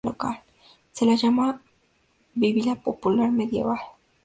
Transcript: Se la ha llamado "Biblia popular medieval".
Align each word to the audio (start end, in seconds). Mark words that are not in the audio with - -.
Se 0.93 1.05
la 1.05 1.11
ha 1.11 1.15
llamado 1.15 1.59
"Biblia 2.33 2.73
popular 2.73 3.29
medieval". 3.29 3.77